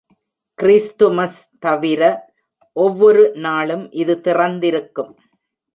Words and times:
Christmas 0.59 1.37
தவிர, 1.59 2.01
ஒவ்வொரு 2.75 3.31
நாளும் 3.35 3.91
இது 3.91 4.21
திறந்திருக்கும். 4.21 5.13